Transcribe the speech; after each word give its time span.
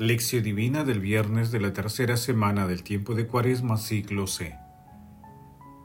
Lección 0.00 0.42
Divina 0.42 0.82
del 0.82 0.98
viernes 0.98 1.50
de 1.50 1.60
la 1.60 1.74
tercera 1.74 2.16
semana 2.16 2.66
del 2.66 2.82
tiempo 2.82 3.14
de 3.14 3.26
Cuaresma, 3.26 3.76
ciclo 3.76 4.26
C. 4.26 4.54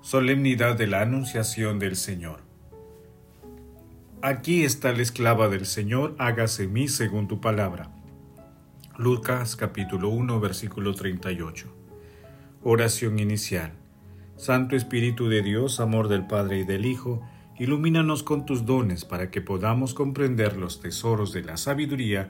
Solemnidad 0.01 0.77
de 0.77 0.87
la 0.87 1.01
Anunciación 1.01 1.79
del 1.79 1.97
Señor. 1.97 2.39
Aquí 4.21 4.63
está 4.63 4.93
la 4.93 5.01
esclava 5.01 5.49
del 5.49 5.65
Señor, 5.65 6.15
hágase 6.17 6.65
mí 6.69 6.87
según 6.87 7.27
tu 7.27 7.41
palabra. 7.41 7.91
Lucas 8.97 9.57
capítulo 9.57 10.07
1 10.07 10.39
versículo 10.39 10.95
38. 10.95 11.67
Oración 12.63 13.19
inicial. 13.19 13.73
Santo 14.37 14.77
Espíritu 14.77 15.27
de 15.27 15.41
Dios, 15.41 15.81
amor 15.81 16.07
del 16.07 16.25
Padre 16.25 16.59
y 16.59 16.63
del 16.63 16.85
Hijo, 16.85 17.21
ilumínanos 17.59 18.23
con 18.23 18.45
tus 18.45 18.65
dones 18.65 19.03
para 19.03 19.29
que 19.29 19.41
podamos 19.41 19.93
comprender 19.93 20.55
los 20.55 20.79
tesoros 20.79 21.33
de 21.33 21.43
la 21.43 21.57
sabiduría 21.57 22.29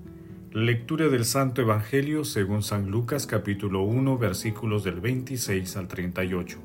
Lectura 0.53 1.07
del 1.07 1.23
Santo 1.23 1.61
Evangelio 1.61 2.25
según 2.25 2.61
San 2.61 2.91
Lucas 2.91 3.25
capítulo 3.25 3.83
1 3.83 4.17
versículos 4.17 4.83
del 4.83 4.99
26 4.99 5.77
al 5.77 5.87
38. 5.87 6.57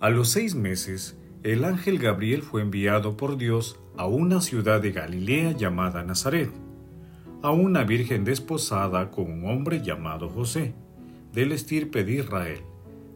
A 0.00 0.08
los 0.08 0.30
seis 0.30 0.54
meses, 0.54 1.18
el 1.42 1.62
ángel 1.62 1.98
Gabriel 1.98 2.40
fue 2.40 2.62
enviado 2.62 3.18
por 3.18 3.36
Dios 3.36 3.78
a 3.98 4.06
una 4.06 4.40
ciudad 4.40 4.80
de 4.80 4.92
Galilea 4.92 5.52
llamada 5.52 6.04
Nazaret, 6.04 6.50
a 7.42 7.50
una 7.50 7.84
virgen 7.84 8.24
desposada 8.24 9.10
con 9.10 9.30
un 9.30 9.50
hombre 9.50 9.82
llamado 9.82 10.30
José, 10.30 10.72
del 11.34 11.52
estirpe 11.52 12.02
de 12.02 12.12
Israel. 12.14 12.60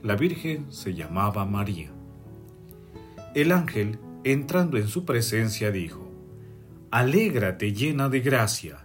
La 0.03 0.15
virgen 0.15 0.71
se 0.71 0.93
llamaba 0.93 1.47
María. 1.47 1.91
El 3.35 3.53
ángel, 3.53 3.99
entrando 4.25 4.77
en 4.77 4.89
su 4.89 5.07
presencia, 5.07 5.71
dijo, 5.71 6.07
Alégrate 6.91 7.73
llena 7.73 8.11
de 8.11 8.21
gracia 8.21 8.85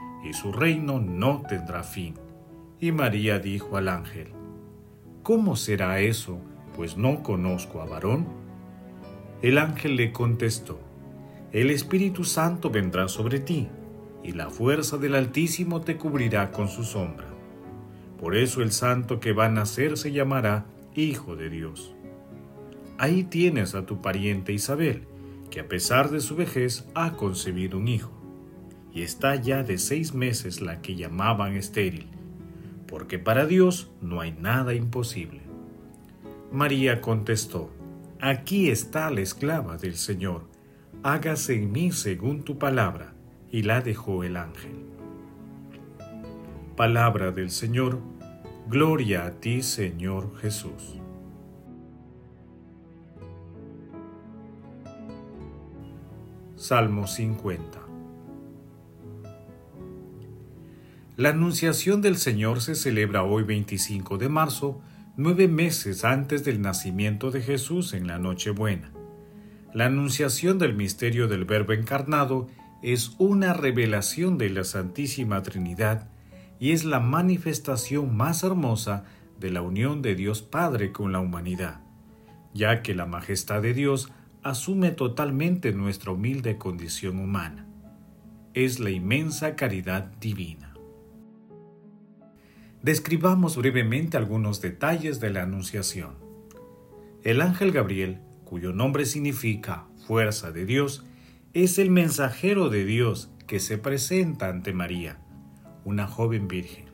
y 0.23 0.33
su 0.33 0.51
reino 0.51 0.99
no 0.99 1.43
tendrá 1.47 1.83
fin. 1.83 2.15
Y 2.79 2.91
María 2.91 3.39
dijo 3.39 3.77
al 3.77 3.87
ángel, 3.87 4.27
¿Cómo 5.23 5.55
será 5.55 5.99
eso, 5.99 6.39
pues 6.75 6.97
no 6.97 7.23
conozco 7.23 7.81
a 7.81 7.85
varón? 7.85 8.27
El 9.41 9.57
ángel 9.57 9.95
le 9.95 10.11
contestó, 10.11 10.79
El 11.51 11.69
Espíritu 11.69 12.23
Santo 12.23 12.69
vendrá 12.69 13.07
sobre 13.07 13.39
ti, 13.39 13.67
y 14.23 14.33
la 14.33 14.49
fuerza 14.49 14.97
del 14.97 15.15
Altísimo 15.15 15.81
te 15.81 15.97
cubrirá 15.97 16.51
con 16.51 16.67
su 16.67 16.83
sombra. 16.83 17.27
Por 18.19 18.35
eso 18.35 18.61
el 18.61 18.71
santo 18.71 19.19
que 19.19 19.33
va 19.33 19.45
a 19.45 19.49
nacer 19.49 19.97
se 19.97 20.11
llamará 20.11 20.65
Hijo 20.95 21.35
de 21.35 21.49
Dios. 21.49 21.93
Ahí 22.99 23.23
tienes 23.23 23.73
a 23.73 23.85
tu 23.85 24.01
pariente 24.01 24.53
Isabel, 24.53 25.07
que 25.49 25.59
a 25.59 25.67
pesar 25.67 26.11
de 26.11 26.19
su 26.19 26.35
vejez 26.35 26.87
ha 26.93 27.13
concebido 27.13 27.79
un 27.79 27.87
hijo 27.87 28.20
y 28.93 29.03
está 29.03 29.35
ya 29.35 29.63
de 29.63 29.77
seis 29.77 30.13
meses 30.13 30.61
la 30.61 30.81
que 30.81 30.95
llamaban 30.95 31.55
estéril, 31.55 32.07
porque 32.87 33.19
para 33.19 33.45
Dios 33.45 33.89
no 34.01 34.19
hay 34.19 34.33
nada 34.33 34.73
imposible. 34.73 35.41
María 36.51 37.01
contestó, 37.01 37.71
Aquí 38.19 38.69
está 38.69 39.09
la 39.09 39.21
esclava 39.21 39.77
del 39.77 39.95
Señor, 39.95 40.43
hágase 41.01 41.55
en 41.55 41.71
mí 41.71 41.91
según 41.91 42.43
tu 42.43 42.59
palabra, 42.59 43.13
y 43.49 43.63
la 43.63 43.81
dejó 43.81 44.23
el 44.23 44.37
ángel. 44.37 44.85
Palabra 46.75 47.31
del 47.31 47.49
Señor, 47.49 47.99
gloria 48.67 49.25
a 49.25 49.31
ti 49.31 49.61
Señor 49.61 50.37
Jesús. 50.37 50.99
Salmo 56.55 57.07
50 57.07 57.80
La 61.21 61.29
Anunciación 61.29 62.01
del 62.01 62.17
Señor 62.17 62.61
se 62.61 62.73
celebra 62.73 63.21
hoy 63.21 63.43
25 63.43 64.17
de 64.17 64.27
marzo, 64.27 64.81
nueve 65.17 65.47
meses 65.47 66.03
antes 66.03 66.43
del 66.43 66.63
nacimiento 66.63 67.29
de 67.29 67.43
Jesús 67.43 67.93
en 67.93 68.07
la 68.07 68.17
Nochebuena. 68.17 68.91
La 69.71 69.85
Anunciación 69.85 70.57
del 70.57 70.73
misterio 70.73 71.27
del 71.27 71.45
Verbo 71.45 71.73
encarnado 71.73 72.47
es 72.81 73.15
una 73.19 73.53
revelación 73.53 74.39
de 74.39 74.49
la 74.49 74.63
Santísima 74.63 75.43
Trinidad 75.43 76.09
y 76.59 76.71
es 76.71 76.85
la 76.85 76.99
manifestación 76.99 78.17
más 78.17 78.41
hermosa 78.41 79.03
de 79.39 79.51
la 79.51 79.61
unión 79.61 80.01
de 80.01 80.15
Dios 80.15 80.41
Padre 80.41 80.91
con 80.91 81.11
la 81.11 81.19
humanidad, 81.19 81.81
ya 82.55 82.81
que 82.81 82.95
la 82.95 83.05
majestad 83.05 83.61
de 83.61 83.75
Dios 83.75 84.11
asume 84.41 84.89
totalmente 84.89 85.71
nuestra 85.71 86.13
humilde 86.13 86.57
condición 86.57 87.19
humana. 87.19 87.67
Es 88.55 88.79
la 88.79 88.89
inmensa 88.89 89.55
caridad 89.55 90.05
divina. 90.19 90.70
Describamos 92.83 93.57
brevemente 93.57 94.17
algunos 94.17 94.59
detalles 94.59 95.19
de 95.19 95.29
la 95.29 95.43
Anunciación. 95.43 96.15
El 97.23 97.41
ángel 97.41 97.71
Gabriel, 97.71 98.21
cuyo 98.43 98.73
nombre 98.73 99.05
significa 99.05 99.85
fuerza 100.07 100.51
de 100.51 100.65
Dios, 100.65 101.05
es 101.53 101.77
el 101.77 101.91
mensajero 101.91 102.69
de 102.69 102.83
Dios 102.83 103.29
que 103.45 103.59
se 103.59 103.77
presenta 103.77 104.47
ante 104.47 104.73
María, 104.73 105.19
una 105.85 106.07
joven 106.07 106.47
virgen. 106.47 106.85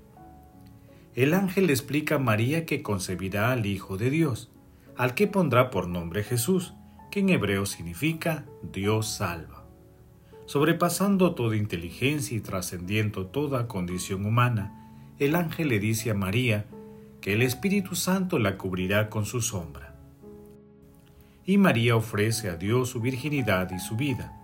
El 1.16 1.34
ángel 1.34 1.70
explica 1.70 2.16
a 2.16 2.20
María 2.20 2.66
que 2.66 2.84
concebirá 2.84 3.54
al 3.54 3.66
Hijo 3.66 3.96
de 3.96 4.10
Dios, 4.10 4.52
al 4.98 5.14
que 5.14 5.28
pondrá 5.28 5.70
por 5.70 5.88
nombre 5.88 6.22
Jesús, 6.24 6.74
que 7.12 7.22
en 7.22 7.30
hebreo 7.30 7.66
significa 7.66 8.46
Dios 8.62 9.08
salva. 9.08 9.66
Sobrepasando 10.48 11.34
toda 11.34 11.56
inteligencia 11.56 12.36
y 12.36 12.42
trascendiendo 12.42 13.28
toda 13.28 13.70
condición 13.70 14.26
humana, 14.26 14.87
el 15.20 15.36
ángel 15.36 15.70
le 15.70 15.80
dice 15.80 16.12
a 16.12 16.14
María 16.14 16.66
que 17.22 17.34
el 17.34 17.42
Espíritu 17.42 17.96
Santo 17.96 18.38
la 18.38 18.58
cubrirá 18.58 19.10
con 19.10 19.26
su 19.26 19.42
sombra. 19.42 19.96
Y 21.46 21.58
María 21.58 21.96
ofrece 21.96 22.50
a 22.50 22.56
Dios 22.56 22.90
su 22.90 23.02
virginidad 23.02 23.72
y 23.72 23.80
su 23.80 23.96
vida, 23.96 24.40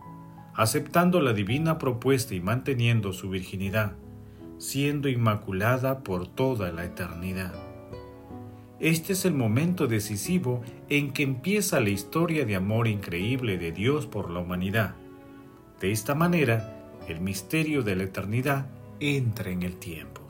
aceptando 0.56 1.22
la 1.22 1.34
divina 1.34 1.78
propuesta 1.78 2.34
y 2.34 2.42
manteniendo 2.42 3.14
su 3.14 3.30
virginidad, 3.30 3.94
siendo 4.58 5.10
inmaculada 5.10 6.00
por 6.04 6.28
toda 6.28 6.72
la 6.72 6.86
eternidad. 6.86 7.54
Este 8.80 9.14
es 9.14 9.26
el 9.26 9.34
momento 9.34 9.88
decisivo 9.88 10.62
en 10.90 11.14
que 11.14 11.24
empieza 11.24 11.80
la 11.80 11.90
historia 11.90 12.46
de 12.46 12.56
amor 12.56 12.88
increíble 12.88 13.58
de 13.58 13.72
Dios 13.72 14.08
por 14.08 14.32
la 14.32 14.40
humanidad. 14.40 14.96
De 15.80 15.92
esta 15.92 16.16
manera, 16.16 16.90
el 17.08 17.22
misterio 17.22 17.84
de 17.84 17.96
la 17.96 18.04
eternidad 18.04 18.66
entra 19.00 19.52
en 19.52 19.64
el 19.64 19.78
tiempo. 19.78 20.23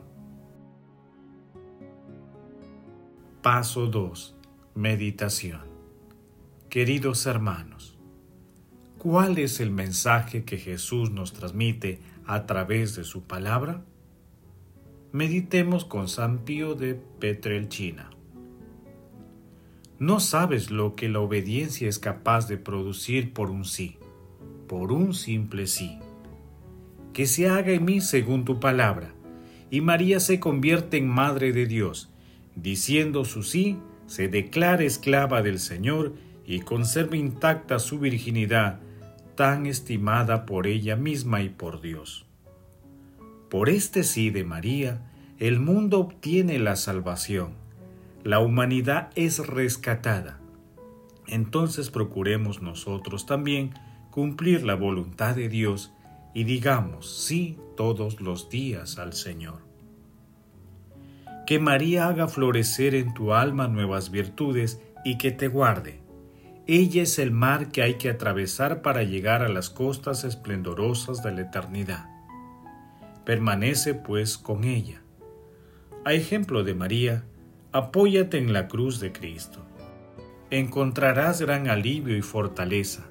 Paso 3.44 3.88
2. 3.88 4.34
Meditación. 4.74 5.60
Queridos 6.70 7.26
hermanos, 7.26 7.98
¿cuál 8.96 9.36
es 9.36 9.60
el 9.60 9.70
mensaje 9.70 10.44
que 10.46 10.56
Jesús 10.56 11.10
nos 11.10 11.34
transmite 11.34 12.00
a 12.24 12.46
través 12.46 12.96
de 12.96 13.04
su 13.04 13.24
palabra? 13.24 13.84
Meditemos 15.12 15.84
con 15.84 16.08
San 16.08 16.38
Pío 16.46 16.74
de 16.74 16.94
Petrelchina. 16.94 18.08
No 19.98 20.20
sabes 20.20 20.70
lo 20.70 20.94
que 20.94 21.10
la 21.10 21.20
obediencia 21.20 21.86
es 21.86 21.98
capaz 21.98 22.48
de 22.48 22.56
producir 22.56 23.34
por 23.34 23.50
un 23.50 23.66
sí, 23.66 23.98
por 24.68 24.90
un 24.90 25.12
simple 25.12 25.66
sí. 25.66 25.98
Que 27.12 27.26
se 27.26 27.50
haga 27.50 27.72
en 27.72 27.84
mí 27.84 28.00
según 28.00 28.46
tu 28.46 28.58
palabra, 28.58 29.12
y 29.70 29.82
María 29.82 30.18
se 30.18 30.40
convierte 30.40 30.96
en 30.96 31.08
Madre 31.08 31.52
de 31.52 31.66
Dios, 31.66 32.13
diciendo 32.56 33.24
su 33.24 33.42
sí, 33.42 33.78
se 34.06 34.28
declara 34.28 34.84
esclava 34.84 35.42
del 35.42 35.58
Señor 35.58 36.14
y 36.46 36.60
conserva 36.60 37.16
intacta 37.16 37.78
su 37.78 37.98
virginidad, 37.98 38.80
tan 39.34 39.66
estimada 39.66 40.46
por 40.46 40.66
ella 40.66 40.96
misma 40.96 41.42
y 41.42 41.48
por 41.48 41.80
Dios. 41.80 42.26
Por 43.50 43.68
este 43.68 44.04
sí 44.04 44.30
de 44.30 44.44
María, 44.44 45.10
el 45.38 45.58
mundo 45.58 46.00
obtiene 46.00 46.58
la 46.58 46.76
salvación, 46.76 47.54
la 48.22 48.38
humanidad 48.38 49.10
es 49.16 49.46
rescatada. 49.46 50.40
Entonces 51.26 51.90
procuremos 51.90 52.62
nosotros 52.62 53.26
también 53.26 53.74
cumplir 54.10 54.62
la 54.62 54.74
voluntad 54.74 55.34
de 55.34 55.48
Dios 55.48 55.92
y 56.34 56.44
digamos 56.44 57.24
sí 57.24 57.58
todos 57.76 58.20
los 58.20 58.48
días 58.50 58.98
al 58.98 59.12
Señor. 59.12 59.73
Que 61.46 61.58
María 61.58 62.08
haga 62.08 62.26
florecer 62.28 62.94
en 62.94 63.12
tu 63.12 63.34
alma 63.34 63.68
nuevas 63.68 64.10
virtudes 64.10 64.80
y 65.04 65.18
que 65.18 65.30
te 65.30 65.48
guarde. 65.48 66.00
Ella 66.66 67.02
es 67.02 67.18
el 67.18 67.30
mar 67.30 67.70
que 67.70 67.82
hay 67.82 67.94
que 67.94 68.08
atravesar 68.08 68.80
para 68.80 69.02
llegar 69.02 69.42
a 69.42 69.50
las 69.50 69.68
costas 69.68 70.24
esplendorosas 70.24 71.22
de 71.22 71.32
la 71.32 71.42
eternidad. 71.42 72.08
Permanece 73.26 73.92
pues 73.92 74.38
con 74.38 74.64
ella. 74.64 75.02
A 76.06 76.14
ejemplo 76.14 76.64
de 76.64 76.74
María, 76.74 77.24
apóyate 77.72 78.38
en 78.38 78.54
la 78.54 78.68
cruz 78.68 78.98
de 79.00 79.12
Cristo. 79.12 79.66
Encontrarás 80.50 81.42
gran 81.42 81.68
alivio 81.68 82.16
y 82.16 82.22
fortaleza. 82.22 83.04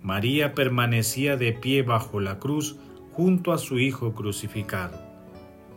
María 0.00 0.54
permanecía 0.54 1.36
de 1.36 1.52
pie 1.52 1.82
bajo 1.82 2.20
la 2.20 2.38
cruz 2.38 2.76
junto 3.12 3.52
a 3.52 3.58
su 3.58 3.78
Hijo 3.78 4.14
crucificado. 4.14 4.98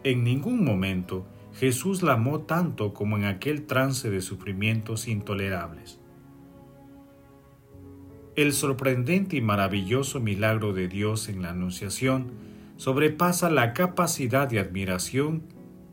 En 0.03 0.23
ningún 0.23 0.63
momento 0.63 1.25
Jesús 1.59 2.03
la 2.03 2.13
amó 2.13 2.41
tanto 2.41 2.93
como 2.93 3.17
en 3.17 3.23
aquel 3.23 3.65
trance 3.65 4.09
de 4.09 4.21
sufrimientos 4.21 5.07
intolerables. 5.07 5.99
El 8.35 8.51
sorprendente 8.51 9.37
y 9.37 9.41
maravilloso 9.41 10.19
milagro 10.19 10.73
de 10.73 10.89
Dios 10.89 11.29
en 11.29 11.41
la 11.41 11.51
Anunciación 11.51 12.31
sobrepasa 12.75 13.49
la 13.49 13.73
capacidad 13.73 14.49
de 14.49 14.59
admiración 14.59 15.43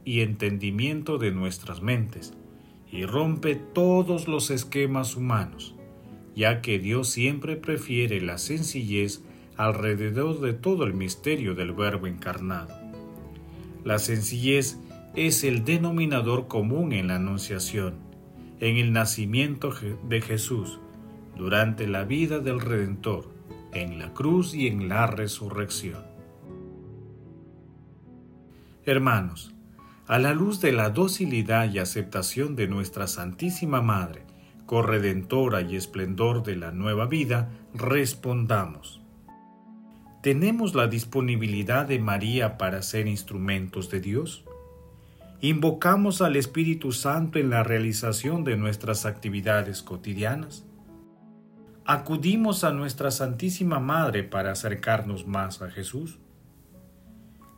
y 0.05 0.21
entendimiento 0.23 1.19
de 1.19 1.31
nuestras 1.31 1.81
mentes 1.81 2.35
y 2.91 3.07
rompe 3.07 3.55
todos 3.55 4.27
los 4.27 4.51
esquemas 4.51 5.15
humanos, 5.15 5.77
ya 6.35 6.61
que 6.61 6.81
Dios 6.81 7.09
siempre 7.09 7.55
prefiere 7.55 8.21
la 8.21 8.39
sencillez 8.39 9.23
alrededor 9.57 10.41
de 10.41 10.55
todo 10.55 10.83
el 10.83 10.95
misterio 10.95 11.55
del 11.55 11.73
Verbo 11.73 12.09
encarnado. 12.09 12.75
La 13.85 14.01
sencillez 14.01 14.79
es 15.15 15.45
el 15.45 15.65
denominador 15.65 16.49
común 16.49 16.93
en 16.93 17.09
la 17.09 17.17
Anunciación, 17.17 17.95
en 18.61 18.79
el 18.79 18.93
nacimiento 18.93 19.75
de 20.09 20.21
Jesús, 20.23 20.81
durante 21.37 21.87
la 21.87 22.05
vida 22.05 22.39
del 22.39 22.61
Redentor, 22.61 23.31
en 23.75 23.99
la 23.99 24.15
cruz 24.15 24.55
y 24.55 24.69
en 24.69 24.89
la 24.89 25.07
resurrección. 25.07 26.03
Hermanos, 28.87 29.55
a 30.07 30.19
la 30.19 30.33
luz 30.33 30.61
de 30.61 30.73
la 30.73 30.91
docilidad 30.91 31.71
y 31.71 31.79
aceptación 31.79 32.57
de 32.57 32.67
nuestra 32.67 33.07
Santísima 33.07 33.83
Madre, 33.83 34.23
corredentora 34.65 35.61
y 35.61 35.77
esplendor 35.77 36.43
de 36.43 36.57
la 36.57 36.73
nueva 36.73 37.07
vida, 37.07 37.51
respondamos. 37.75 39.03
¿Tenemos 40.23 40.75
la 40.75 40.87
disponibilidad 40.87 41.87
de 41.87 41.99
María 41.99 42.57
para 42.57 42.81
ser 42.81 43.07
instrumentos 43.07 43.91
de 43.91 44.01
Dios? 44.01 44.45
Invocamos 45.43 46.23
al 46.23 46.37
Espíritu 46.37 46.93
Santo 46.93 47.41
en 47.41 47.51
la 47.51 47.65
realización 47.65 48.45
de 48.45 48.57
nuestras 48.57 49.05
actividades 49.05 49.83
cotidianas? 49.83 50.65
¿Acudimos 51.85 52.63
a 52.63 52.71
nuestra 52.71 53.11
Santísima 53.11 53.81
Madre 53.81 54.23
para 54.23 54.53
acercarnos 54.53 55.27
más 55.27 55.61
a 55.61 55.69
Jesús? 55.69 56.21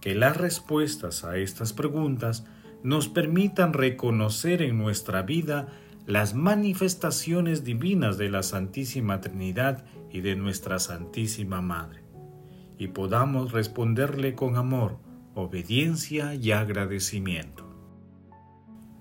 Que 0.01 0.15
las 0.15 0.39
respuestas 0.39 1.25
a 1.25 1.37
estas 1.37 1.75
preguntas 1.75 2.47
nos 2.83 3.09
permitan 3.09 3.75
reconocer 3.75 4.63
en 4.63 4.79
nuestra 4.79 5.21
vida 5.21 5.69
las 6.07 6.33
manifestaciones 6.33 7.65
divinas 7.65 8.17
de 8.17 8.31
la 8.31 8.43
Santísima 8.43 9.21
Trinidad 9.21 9.85
y 10.11 10.23
de 10.23 10.37
nuestra 10.37 10.79
Santísima 10.79 11.61
Madre, 11.61 12.03
y 12.79 12.89
podamos 12.89 13.53
responderle 13.53 14.35
con 14.35 14.57
amor, 14.57 14.97
obediencia 15.35 16.35
y 16.35 16.53
agradecimiento. 16.53 17.74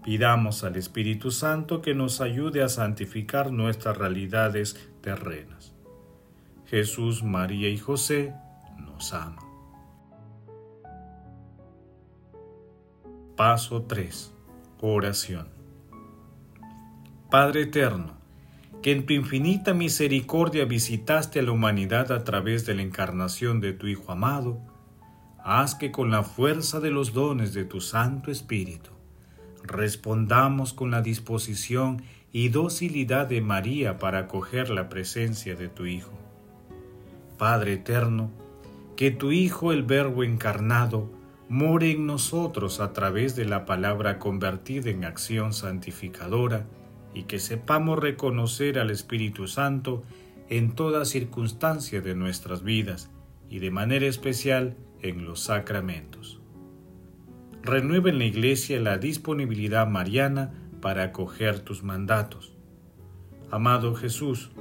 Pidamos 0.03 0.65
al 0.65 0.75
Espíritu 0.75 1.31
Santo 1.31 1.81
que 1.81 1.95
nos 1.95 2.19
ayude 2.19 2.61
a 2.61 2.67
santificar 2.69 3.51
nuestras 3.51 3.97
realidades 3.97 4.77
terrenas. 5.01 5.73
Jesús, 6.65 7.23
María 7.23 7.69
y 7.69 7.77
José 7.77 8.33
nos 8.79 9.13
aman. 9.13 9.45
Paso 13.37 13.83
3. 13.83 14.33
Oración. 14.81 15.47
Padre 17.31 17.61
Eterno, 17.61 18.17
que 18.81 18.91
en 18.91 19.05
tu 19.05 19.13
infinita 19.13 19.73
misericordia 19.73 20.65
visitaste 20.65 21.39
a 21.39 21.43
la 21.43 21.51
humanidad 21.51 22.11
a 22.11 22.23
través 22.23 22.65
de 22.65 22.75
la 22.75 22.81
encarnación 22.81 23.61
de 23.61 23.71
tu 23.71 23.87
Hijo 23.87 24.11
amado, 24.11 24.59
haz 25.43 25.75
que 25.75 25.91
con 25.91 26.11
la 26.11 26.23
fuerza 26.23 26.79
de 26.79 26.91
los 26.91 27.13
dones 27.13 27.53
de 27.53 27.63
tu 27.63 27.81
Santo 27.81 28.29
Espíritu, 28.29 28.92
respondamos 29.63 30.73
con 30.73 30.91
la 30.91 31.01
disposición 31.01 32.03
y 32.31 32.49
docilidad 32.49 33.27
de 33.27 33.41
María 33.41 33.97
para 33.99 34.19
acoger 34.19 34.69
la 34.69 34.89
presencia 34.89 35.55
de 35.55 35.69
tu 35.69 35.85
Hijo. 35.85 36.11
Padre 37.37 37.73
eterno, 37.73 38.31
que 38.95 39.11
tu 39.11 39.31
Hijo, 39.31 39.71
el 39.71 39.83
Verbo 39.83 40.23
encarnado, 40.23 41.09
more 41.49 41.91
en 41.91 42.05
nosotros 42.05 42.79
a 42.79 42.93
través 42.93 43.35
de 43.35 43.45
la 43.45 43.65
palabra 43.65 44.19
convertida 44.19 44.89
en 44.89 45.05
acción 45.05 45.53
santificadora 45.53 46.65
y 47.13 47.23
que 47.23 47.39
sepamos 47.39 47.99
reconocer 47.99 48.79
al 48.79 48.89
Espíritu 48.89 49.47
Santo 49.47 50.03
en 50.49 50.71
toda 50.73 51.05
circunstancia 51.05 52.01
de 52.01 52.15
nuestras 52.15 52.63
vidas 52.63 53.09
y 53.49 53.59
de 53.59 53.71
manera 53.71 54.07
especial 54.07 54.75
en 55.01 55.25
los 55.25 55.41
sacramentos 55.41 56.42
renueva 57.63 58.09
en 58.09 58.19
la 58.19 58.25
Iglesia 58.25 58.79
la 58.81 58.97
disponibilidad 58.97 59.87
mariana 59.87 60.51
para 60.81 61.03
acoger 61.03 61.59
tus 61.61 61.81
mandatos. 61.81 62.53
Amado 63.51 63.95
Jesús, 63.95 64.51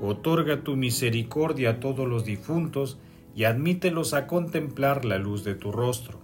otorga 0.00 0.64
tu 0.64 0.76
misericordia 0.76 1.70
a 1.70 1.80
todos 1.80 2.08
los 2.08 2.24
difuntos 2.24 2.98
y 3.36 3.44
admítelos 3.44 4.12
a 4.12 4.26
contemplar 4.26 5.04
la 5.04 5.18
luz 5.18 5.44
de 5.44 5.54
tu 5.54 5.70
rostro. 5.70 6.20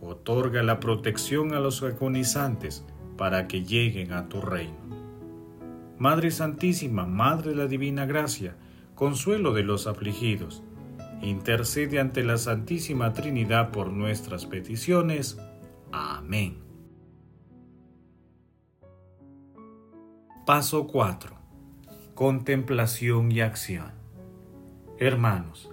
Otorga 0.00 0.62
la 0.62 0.80
protección 0.80 1.52
a 1.52 1.60
los 1.60 1.82
agonizantes 1.82 2.84
para 3.18 3.46
que 3.46 3.64
lleguen 3.64 4.12
a 4.12 4.28
tu 4.28 4.40
reino. 4.40 4.74
Madre 5.98 6.30
Santísima, 6.30 7.06
Madre 7.06 7.50
de 7.50 7.56
la 7.56 7.66
Divina 7.66 8.06
Gracia, 8.06 8.56
consuelo 8.94 9.52
de 9.52 9.62
los 9.62 9.86
afligidos, 9.86 10.62
intercede 11.22 12.00
ante 12.00 12.24
la 12.24 12.36
Santísima 12.36 13.12
Trinidad 13.12 13.70
por 13.70 13.92
nuestras 13.92 14.46
peticiones. 14.46 15.38
Amén. 15.92 16.58
Paso 20.46 20.86
4. 20.86 21.34
Contemplación 22.14 23.32
y 23.32 23.40
acción. 23.40 23.92
Hermanos, 24.98 25.70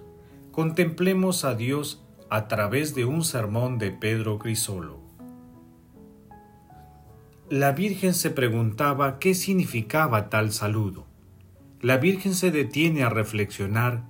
contemplemos 0.50 1.44
a 1.44 1.54
Dios 1.54 2.04
a 2.30 2.48
través 2.48 2.94
de 2.94 3.04
un 3.04 3.24
sermón 3.24 3.78
de 3.78 3.90
Pedro 3.90 4.38
Crisólogo. 4.38 5.02
La 7.50 7.72
Virgen 7.72 8.14
se 8.14 8.30
preguntaba 8.30 9.18
qué 9.18 9.34
significaba 9.34 10.30
tal 10.30 10.52
saludo. 10.52 11.04
La 11.82 11.98
Virgen 11.98 12.34
se 12.34 12.50
detiene 12.50 13.02
a 13.02 13.10
reflexionar 13.10 14.04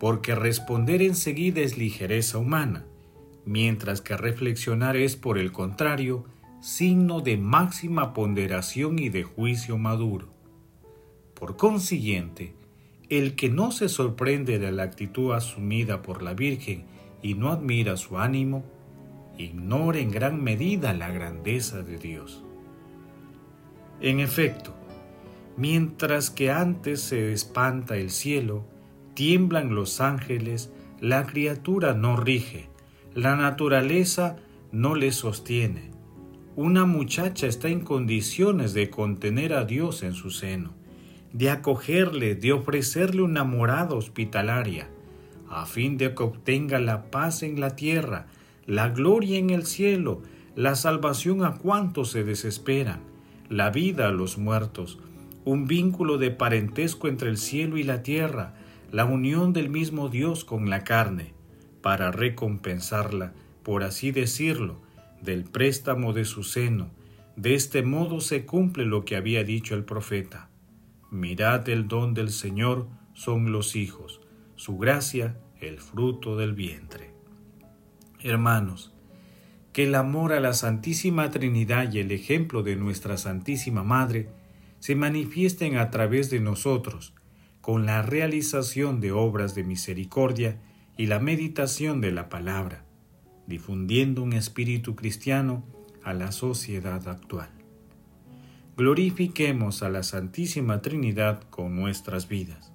porque 0.00 0.34
responder 0.34 1.02
enseguida 1.02 1.60
es 1.60 1.76
ligereza 1.76 2.38
humana, 2.38 2.86
mientras 3.44 4.00
que 4.00 4.16
reflexionar 4.16 4.96
es, 4.96 5.14
por 5.14 5.36
el 5.36 5.52
contrario, 5.52 6.24
signo 6.62 7.20
de 7.20 7.36
máxima 7.36 8.14
ponderación 8.14 8.98
y 8.98 9.10
de 9.10 9.24
juicio 9.24 9.76
maduro. 9.76 10.28
Por 11.34 11.58
consiguiente, 11.58 12.54
el 13.10 13.36
que 13.36 13.50
no 13.50 13.72
se 13.72 13.90
sorprende 13.90 14.58
de 14.58 14.72
la 14.72 14.84
actitud 14.84 15.32
asumida 15.32 16.00
por 16.00 16.22
la 16.22 16.32
Virgen 16.32 16.86
y 17.22 17.34
no 17.34 17.50
admira 17.50 17.98
su 17.98 18.18
ánimo, 18.18 18.64
ignora 19.36 19.98
en 19.98 20.10
gran 20.10 20.42
medida 20.42 20.94
la 20.94 21.10
grandeza 21.10 21.82
de 21.82 21.98
Dios. 21.98 22.42
En 24.00 24.20
efecto, 24.20 24.74
mientras 25.58 26.30
que 26.30 26.50
antes 26.50 27.02
se 27.02 27.32
espanta 27.32 27.98
el 27.98 28.08
cielo, 28.08 28.64
tiemblan 29.20 29.74
los 29.74 30.00
ángeles, 30.00 30.72
la 30.98 31.26
criatura 31.26 31.92
no 31.92 32.16
rige, 32.16 32.70
la 33.14 33.36
naturaleza 33.36 34.36
no 34.72 34.94
le 34.94 35.12
sostiene. 35.12 35.90
una 36.56 36.86
muchacha 36.86 37.46
está 37.46 37.68
en 37.68 37.80
condiciones 37.80 38.72
de 38.72 38.88
contener 38.88 39.52
a 39.52 39.66
Dios 39.66 40.02
en 40.04 40.14
su 40.14 40.30
seno, 40.30 40.72
de 41.34 41.50
acogerle, 41.50 42.34
de 42.34 42.54
ofrecerle 42.54 43.20
una 43.20 43.44
morada 43.44 43.94
hospitalaria, 43.94 44.88
a 45.50 45.66
fin 45.66 45.98
de 45.98 46.14
que 46.14 46.22
obtenga 46.22 46.78
la 46.78 47.10
paz 47.10 47.42
en 47.42 47.60
la 47.60 47.76
tierra, 47.76 48.26
la 48.64 48.88
gloria 48.88 49.38
en 49.38 49.50
el 49.50 49.66
cielo, 49.66 50.22
la 50.56 50.76
salvación 50.76 51.44
a 51.44 51.56
cuantos 51.56 52.10
se 52.10 52.24
desesperan, 52.24 53.00
la 53.50 53.68
vida 53.68 54.08
a 54.08 54.12
los 54.12 54.38
muertos, 54.38 54.98
un 55.44 55.66
vínculo 55.66 56.16
de 56.16 56.30
parentesco 56.30 57.06
entre 57.06 57.28
el 57.28 57.36
cielo 57.36 57.76
y 57.76 57.82
la 57.82 58.02
tierra, 58.02 58.54
la 58.90 59.04
unión 59.04 59.52
del 59.52 59.68
mismo 59.68 60.08
Dios 60.08 60.44
con 60.44 60.68
la 60.68 60.84
carne, 60.84 61.32
para 61.80 62.10
recompensarla, 62.10 63.32
por 63.62 63.84
así 63.84 64.10
decirlo, 64.10 64.80
del 65.22 65.44
préstamo 65.44 66.12
de 66.12 66.24
su 66.24 66.42
seno. 66.42 66.90
De 67.36 67.54
este 67.54 67.82
modo 67.82 68.20
se 68.20 68.44
cumple 68.44 68.84
lo 68.84 69.04
que 69.04 69.16
había 69.16 69.44
dicho 69.44 69.74
el 69.74 69.84
profeta. 69.84 70.48
Mirad 71.10 71.68
el 71.68 71.88
don 71.88 72.14
del 72.14 72.30
Señor 72.30 72.88
son 73.14 73.52
los 73.52 73.76
hijos, 73.76 74.20
su 74.56 74.78
gracia 74.78 75.36
el 75.60 75.78
fruto 75.78 76.36
del 76.36 76.54
vientre. 76.54 77.10
Hermanos, 78.20 78.92
que 79.72 79.84
el 79.84 79.94
amor 79.94 80.32
a 80.32 80.40
la 80.40 80.52
Santísima 80.52 81.30
Trinidad 81.30 81.92
y 81.92 82.00
el 82.00 82.10
ejemplo 82.12 82.62
de 82.62 82.76
nuestra 82.76 83.16
Santísima 83.16 83.84
Madre 83.84 84.28
se 84.78 84.94
manifiesten 84.94 85.76
a 85.76 85.90
través 85.90 86.30
de 86.30 86.40
nosotros, 86.40 87.14
con 87.60 87.86
la 87.86 88.02
realización 88.02 89.00
de 89.00 89.12
obras 89.12 89.54
de 89.54 89.64
misericordia 89.64 90.58
y 90.96 91.06
la 91.06 91.18
meditación 91.18 92.00
de 92.00 92.12
la 92.12 92.28
palabra, 92.28 92.84
difundiendo 93.46 94.22
un 94.22 94.32
espíritu 94.32 94.96
cristiano 94.96 95.64
a 96.02 96.14
la 96.14 96.32
sociedad 96.32 97.06
actual. 97.08 97.50
Glorifiquemos 98.76 99.82
a 99.82 99.90
la 99.90 100.02
Santísima 100.02 100.80
Trinidad 100.80 101.42
con 101.50 101.76
nuestras 101.76 102.28
vidas. 102.28 102.72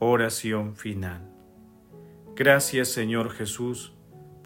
Oración 0.00 0.76
final. 0.76 1.28
Gracias 2.36 2.88
Señor 2.88 3.30
Jesús, 3.30 3.94